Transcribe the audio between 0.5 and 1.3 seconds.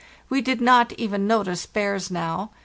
not even